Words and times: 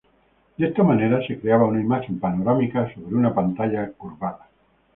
De 0.57 0.65
esta 0.65 0.81
manera 0.81 1.21
se 1.27 1.39
creaba 1.39 1.65
una 1.67 1.79
imagen 1.79 2.19
panorámica 2.19 2.91
sobre 2.91 3.13
una 3.15 3.35
pantalla 3.35 3.87
curvada. 3.91 4.49